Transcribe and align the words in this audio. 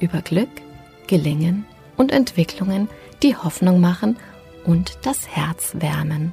über 0.00 0.22
Glück, 0.22 0.48
Gelingen 1.06 1.64
und 1.96 2.12
Entwicklungen, 2.12 2.88
die 3.22 3.36
Hoffnung 3.36 3.80
machen 3.80 4.16
und 4.64 4.98
das 5.02 5.28
Herz 5.28 5.72
wärmen. 5.78 6.32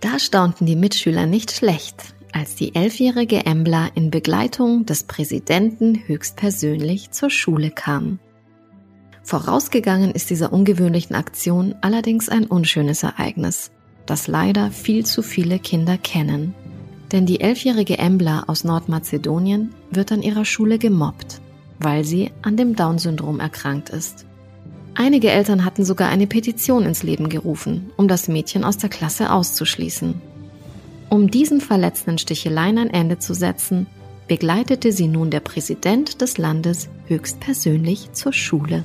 Da 0.00 0.18
staunten 0.18 0.66
die 0.66 0.76
Mitschüler 0.76 1.26
nicht 1.26 1.50
schlecht, 1.52 2.14
als 2.32 2.54
die 2.54 2.74
elfjährige 2.74 3.46
Embla 3.46 3.88
in 3.94 4.10
Begleitung 4.10 4.86
des 4.86 5.04
Präsidenten 5.04 6.02
höchstpersönlich 6.06 7.10
zur 7.10 7.30
Schule 7.30 7.70
kam. 7.70 8.18
Vorausgegangen 9.22 10.12
ist 10.12 10.30
dieser 10.30 10.52
ungewöhnlichen 10.52 11.14
Aktion 11.14 11.74
allerdings 11.80 12.28
ein 12.28 12.46
unschönes 12.46 13.02
Ereignis, 13.02 13.70
das 14.06 14.26
leider 14.26 14.70
viel 14.70 15.04
zu 15.04 15.22
viele 15.22 15.58
Kinder 15.58 15.98
kennen. 15.98 16.54
Denn 17.12 17.26
die 17.26 17.40
elfjährige 17.40 17.98
Embla 17.98 18.44
aus 18.46 18.64
Nordmazedonien 18.64 19.74
wird 19.90 20.12
an 20.12 20.22
ihrer 20.22 20.44
Schule 20.44 20.78
gemobbt, 20.78 21.40
weil 21.78 22.04
sie 22.04 22.30
an 22.42 22.56
dem 22.56 22.76
Down-Syndrom 22.76 23.40
erkrankt 23.40 23.90
ist. 23.90 24.26
Einige 24.94 25.30
Eltern 25.30 25.64
hatten 25.64 25.84
sogar 25.84 26.08
eine 26.08 26.26
Petition 26.26 26.84
ins 26.84 27.02
Leben 27.02 27.28
gerufen, 27.28 27.90
um 27.96 28.08
das 28.08 28.28
Mädchen 28.28 28.64
aus 28.64 28.78
der 28.78 28.90
Klasse 28.90 29.32
auszuschließen. 29.32 30.20
Um 31.08 31.30
diesen 31.30 31.60
verletzenden 31.60 32.18
Sticheleien 32.18 32.78
ein 32.78 32.90
Ende 32.90 33.18
zu 33.18 33.32
setzen, 33.32 33.86
begleitete 34.26 34.92
sie 34.92 35.08
nun 35.08 35.30
der 35.30 35.40
Präsident 35.40 36.20
des 36.20 36.36
Landes 36.36 36.88
höchstpersönlich 37.06 38.12
zur 38.12 38.32
Schule. 38.32 38.84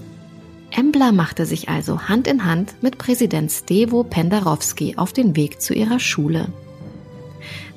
Embla 0.71 1.11
machte 1.11 1.45
sich 1.45 1.69
also 1.69 2.07
Hand 2.07 2.27
in 2.27 2.45
Hand 2.45 2.75
mit 2.81 2.97
Präsident 2.97 3.51
Stevo 3.51 4.03
Pendarovski 4.03 4.95
auf 4.97 5.13
den 5.13 5.35
Weg 5.35 5.61
zu 5.61 5.73
ihrer 5.73 5.99
Schule. 5.99 6.47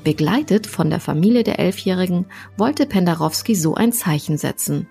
Begleitet 0.07 0.69
von 0.69 0.89
der 0.89 1.01
Familie 1.01 1.43
der 1.43 1.59
Elfjährigen 1.59 2.27
wollte 2.57 2.87
Pendarowski 2.87 3.57
so 3.57 3.75
ein 3.75 3.93
Zeichen 3.93 4.39
setzen. 4.39 4.87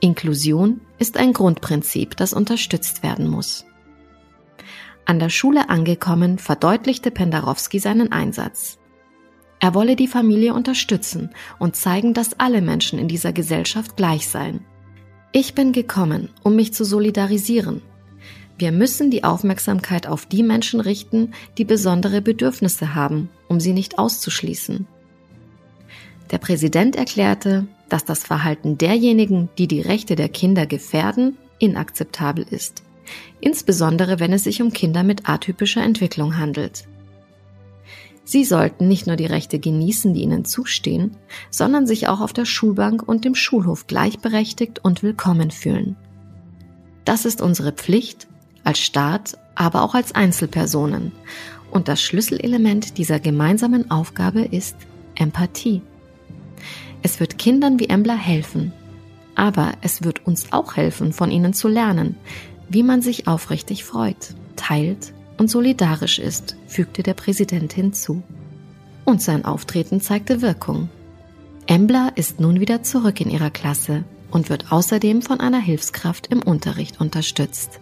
Inklusion 0.00 0.80
ist 0.98 1.18
ein 1.18 1.34
Grundprinzip, 1.34 2.16
das 2.16 2.32
unterstützt 2.32 3.02
werden 3.02 3.28
muss. 3.28 3.66
An 5.04 5.18
der 5.18 5.28
Schule 5.28 5.68
angekommen, 5.68 6.38
verdeutlichte 6.38 7.10
Pendarowski 7.10 7.78
seinen 7.78 8.10
Einsatz. 8.10 8.78
Er 9.60 9.74
wolle 9.74 9.96
die 9.96 10.08
Familie 10.08 10.54
unterstützen 10.54 11.34
und 11.58 11.76
zeigen, 11.76 12.14
dass 12.14 12.40
alle 12.40 12.62
Menschen 12.62 12.98
in 12.98 13.08
dieser 13.08 13.34
Gesellschaft 13.34 13.98
gleich 13.98 14.28
seien. 14.28 14.64
Ich 15.32 15.54
bin 15.54 15.72
gekommen, 15.72 16.30
um 16.42 16.56
mich 16.56 16.72
zu 16.72 16.86
solidarisieren, 16.86 17.82
wir 18.62 18.70
müssen 18.70 19.10
die 19.10 19.24
Aufmerksamkeit 19.24 20.06
auf 20.06 20.24
die 20.24 20.44
Menschen 20.44 20.78
richten, 20.78 21.32
die 21.58 21.64
besondere 21.64 22.22
Bedürfnisse 22.22 22.94
haben, 22.94 23.28
um 23.48 23.58
sie 23.58 23.72
nicht 23.72 23.98
auszuschließen. 23.98 24.86
Der 26.30 26.38
Präsident 26.38 26.94
erklärte, 26.94 27.66
dass 27.88 28.04
das 28.04 28.22
Verhalten 28.22 28.78
derjenigen, 28.78 29.48
die 29.58 29.66
die 29.66 29.80
Rechte 29.80 30.14
der 30.14 30.28
Kinder 30.28 30.66
gefährden, 30.66 31.38
inakzeptabel 31.58 32.46
ist, 32.48 32.84
insbesondere 33.40 34.20
wenn 34.20 34.32
es 34.32 34.44
sich 34.44 34.62
um 34.62 34.72
Kinder 34.72 35.02
mit 35.02 35.28
atypischer 35.28 35.82
Entwicklung 35.82 36.38
handelt. 36.38 36.84
Sie 38.22 38.44
sollten 38.44 38.86
nicht 38.86 39.08
nur 39.08 39.16
die 39.16 39.26
Rechte 39.26 39.58
genießen, 39.58 40.14
die 40.14 40.22
ihnen 40.22 40.44
zustehen, 40.44 41.16
sondern 41.50 41.88
sich 41.88 42.06
auch 42.06 42.20
auf 42.20 42.32
der 42.32 42.44
Schulbank 42.44 43.02
und 43.02 43.24
dem 43.24 43.34
Schulhof 43.34 43.88
gleichberechtigt 43.88 44.84
und 44.84 45.02
willkommen 45.02 45.50
fühlen. 45.50 45.96
Das 47.04 47.24
ist 47.24 47.42
unsere 47.42 47.72
Pflicht 47.72 48.28
als 48.64 48.78
Staat, 48.78 49.38
aber 49.54 49.82
auch 49.82 49.94
als 49.94 50.14
Einzelpersonen. 50.14 51.12
Und 51.70 51.88
das 51.88 52.02
Schlüsselelement 52.02 52.98
dieser 52.98 53.18
gemeinsamen 53.18 53.90
Aufgabe 53.90 54.42
ist 54.42 54.76
Empathie. 55.14 55.82
Es 57.02 57.18
wird 57.18 57.38
Kindern 57.38 57.78
wie 57.80 57.88
Embla 57.88 58.14
helfen, 58.14 58.72
aber 59.34 59.72
es 59.80 60.04
wird 60.04 60.26
uns 60.26 60.52
auch 60.52 60.76
helfen, 60.76 61.12
von 61.12 61.30
ihnen 61.30 61.52
zu 61.52 61.68
lernen, 61.68 62.16
wie 62.68 62.82
man 62.82 63.02
sich 63.02 63.26
aufrichtig 63.26 63.84
freut, 63.84 64.34
teilt 64.56 65.12
und 65.38 65.48
solidarisch 65.48 66.18
ist, 66.18 66.56
fügte 66.66 67.02
der 67.02 67.14
Präsident 67.14 67.72
hinzu. 67.72 68.22
Und 69.04 69.20
sein 69.20 69.44
Auftreten 69.44 70.00
zeigte 70.00 70.42
Wirkung. 70.42 70.88
Embla 71.66 72.08
ist 72.14 72.38
nun 72.38 72.60
wieder 72.60 72.82
zurück 72.82 73.20
in 73.20 73.30
ihrer 73.30 73.50
Klasse 73.50 74.04
und 74.30 74.48
wird 74.48 74.70
außerdem 74.70 75.22
von 75.22 75.40
einer 75.40 75.60
Hilfskraft 75.60 76.28
im 76.28 76.42
Unterricht 76.42 77.00
unterstützt. 77.00 77.80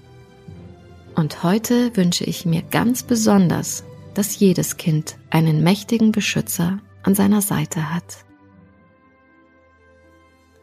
Und 1.15 1.43
heute 1.43 1.97
wünsche 1.97 2.25
ich 2.25 2.47
mir 2.47 2.63
ganz 2.63 3.03
besonders, 3.03 3.85
dass 4.15 4.39
jedes 4.39 4.77
Kind 4.77 5.17
einen 5.31 5.63
mächtigen 5.63 6.13
Beschützer 6.13 6.79
an 7.03 7.15
seiner 7.15 7.43
Seite 7.43 7.93
hat. 7.95 8.25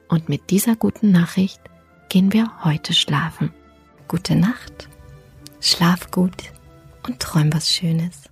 Und 0.07 0.29
mit 0.29 0.49
dieser 0.49 0.75
guten 0.75 1.11
Nachricht 1.11 1.61
gehen 2.09 2.31
wir 2.33 2.63
heute 2.63 2.93
schlafen. 2.93 3.53
Gute 4.07 4.35
Nacht, 4.35 4.87
schlaf 5.59 6.11
gut 6.11 6.43
und 7.05 7.19
träum 7.19 7.53
was 7.53 7.69
Schönes. 7.69 8.29